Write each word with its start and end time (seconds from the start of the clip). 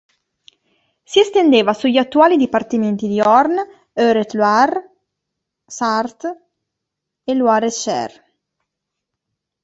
Si 1.05 1.19
estendeva 1.19 1.75
sugli 1.75 1.97
attuali 1.97 2.35
dipartimenti 2.35 3.07
di 3.07 3.21
Orne, 3.21 3.89
Eure-et-Loir, 3.93 4.81
Sarthe 5.63 6.41
e 7.23 7.35
Loir-et-Cher. 7.35 8.25